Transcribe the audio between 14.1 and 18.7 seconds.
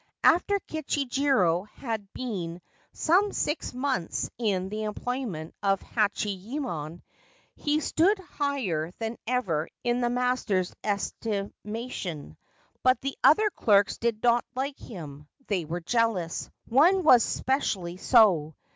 not like him. They were jealous. One was specially so.